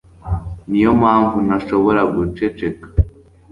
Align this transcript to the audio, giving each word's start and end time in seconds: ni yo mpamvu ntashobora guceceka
ni 0.69 0.79
yo 0.83 0.91
mpamvu 0.99 1.35
ntashobora 1.45 2.01
guceceka 2.13 2.87